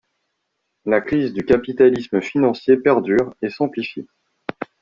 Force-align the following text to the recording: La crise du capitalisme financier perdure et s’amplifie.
La 0.87 0.99
crise 0.99 1.31
du 1.31 1.45
capitalisme 1.45 2.21
financier 2.21 2.75
perdure 2.75 3.35
et 3.43 3.51
s’amplifie. 3.51 4.07